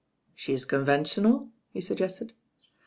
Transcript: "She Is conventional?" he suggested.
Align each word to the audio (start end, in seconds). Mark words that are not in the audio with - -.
"She 0.33 0.53
Is 0.53 0.65
conventional?" 0.65 1.51
he 1.73 1.79
suggested. 1.79 2.33